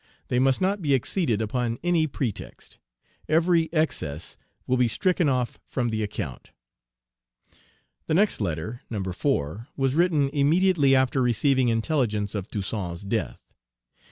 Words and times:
They 0.29 0.39
must 0.39 0.61
not 0.61 0.81
be 0.81 0.95
exceeded 0.95 1.43
upon 1.43 1.77
any 1.83 2.07
pretext. 2.07 2.79
Every 3.29 3.71
excess 3.71 4.35
will 4.65 4.75
be 4.75 4.87
stricken 4.87 5.29
off 5.29 5.59
from 5.63 5.89
the 5.89 6.01
account." 6.01 6.49
The 8.07 8.15
next 8.15 8.41
letter, 8.41 8.81
No. 8.89 9.03
4, 9.03 9.67
was 9.77 9.93
written 9.93 10.29
immediately 10.29 10.95
after 10.95 11.21
receiving 11.21 11.69
intelligence 11.69 12.33
of 12.33 12.49
Toussaint's 12.49 13.03
death. 13.03 13.47